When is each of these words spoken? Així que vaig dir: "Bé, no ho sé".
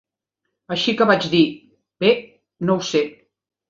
Així 0.77 0.95
que 1.03 1.07
vaig 1.13 1.29
dir: 1.35 1.43
"Bé, 2.05 2.19
no 2.67 2.83
ho 2.83 2.93
sé". 2.93 3.09